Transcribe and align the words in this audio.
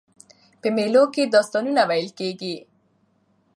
په 0.61 0.67
مېلو 0.75 1.03
کښي 1.13 1.23
داستانونه 1.35 1.81
ویل 1.89 2.09
کېږي. 2.19 2.55